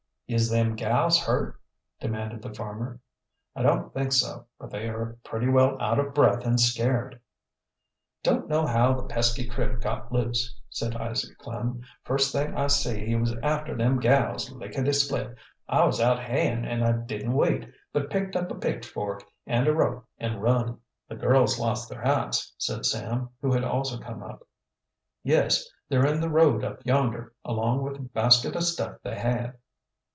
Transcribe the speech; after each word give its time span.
"Is 0.33 0.49
them 0.49 0.77
gals 0.77 1.19
hurt?" 1.21 1.59
demanded 1.99 2.41
the 2.41 2.53
farmer. 2.53 3.01
"I 3.53 3.63
don't 3.63 3.93
think 3.93 4.13
so. 4.13 4.45
But 4.57 4.69
they 4.69 4.87
are 4.87 5.17
pretty 5.25 5.49
well 5.49 5.75
out 5.81 5.99
of 5.99 6.13
breath 6.13 6.45
and 6.45 6.57
scared." 6.57 7.19
"Don't 8.23 8.47
know 8.47 8.65
how 8.65 8.93
the 8.93 9.03
pesky 9.03 9.45
critter 9.45 9.75
got 9.75 10.09
loose," 10.09 10.55
said 10.69 10.95
Isaac 10.95 11.37
Klem. 11.37 11.81
"First 12.05 12.31
thing 12.31 12.55
I 12.55 12.67
see 12.67 13.07
he 13.07 13.15
was 13.17 13.35
after 13.43 13.75
them 13.75 13.99
gals 13.99 14.49
lickety 14.49 14.93
split. 14.93 15.35
I 15.67 15.83
was 15.85 15.99
out 15.99 16.19
hayin', 16.23 16.63
and 16.63 16.81
I 16.81 16.93
didn't 16.93 17.33
wait, 17.33 17.69
but 17.91 18.09
picked 18.09 18.37
up 18.37 18.49
a 18.51 18.55
pitchfork 18.55 19.25
and 19.45 19.67
a 19.67 19.73
rope 19.73 20.05
and 20.17 20.41
run." 20.41 20.79
"The 21.09 21.17
girls 21.17 21.59
lost 21.59 21.89
their 21.89 22.03
hats," 22.03 22.53
said 22.57 22.85
Sam, 22.85 23.31
who 23.41 23.51
had 23.51 23.65
also 23.65 23.99
come 23.99 24.23
up. 24.23 24.47
"Yes, 25.23 25.67
they're 25.89 26.05
in 26.05 26.21
the 26.21 26.29
road 26.29 26.63
up 26.63 26.85
yonder, 26.85 27.33
along 27.43 27.81
with 27.83 27.97
a 27.97 28.03
basket 28.03 28.55
o' 28.55 28.61
stuff 28.61 28.95
they 29.03 29.19
had." 29.19 29.55